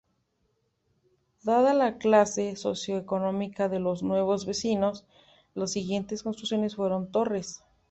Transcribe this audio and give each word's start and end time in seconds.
Dada 1.43 1.75
la 1.75 1.99
clase 1.99 2.55
socioeconómica 2.55 3.69
de 3.69 3.79
los 3.79 4.01
nuevos 4.01 4.47
vecinos, 4.47 5.05
las 5.53 5.73
siguientes 5.73 6.23
construcciones 6.23 6.75
fueron 6.75 7.11
torres. 7.11 7.63